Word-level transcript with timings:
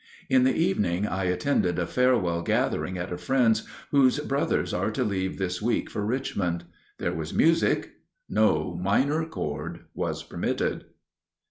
In 0.31 0.45
the 0.45 0.55
evening 0.55 1.05
I 1.05 1.25
attended 1.25 1.77
a 1.77 1.85
farewell 1.85 2.41
gathering 2.41 2.97
at 2.97 3.13
a 3.13 3.19
friend's 3.19 3.67
whose 3.91 4.17
brothers 4.17 4.73
are 4.73 4.89
to 4.89 5.03
leave 5.03 5.37
this 5.37 5.61
week 5.61 5.91
for 5.91 6.03
Richmond. 6.03 6.63
There 6.97 7.13
was 7.13 7.35
music. 7.35 7.91
No 8.27 8.73
minor 8.75 9.23
chord 9.27 9.81
was 9.93 10.23
permitted. 10.23 10.85